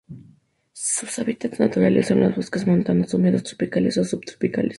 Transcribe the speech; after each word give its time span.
Sus 0.73 1.19
hábitats 1.19 1.59
naturales 1.59 2.07
son 2.07 2.21
los 2.21 2.35
bosques 2.35 2.65
montanos 2.65 3.13
húmedos 3.13 3.43
tropicales 3.43 3.99
o 3.99 4.03
subtropicales. 4.03 4.69